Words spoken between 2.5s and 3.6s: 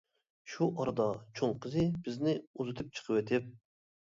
ئۇزىتىپ چىقىۋېتىپ.